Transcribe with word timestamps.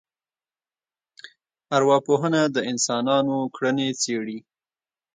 ارواپوهنه 1.75 2.41
د 2.55 2.57
انسانانو 2.71 3.37
کړنې 3.55 3.89
څېړي 4.01 4.39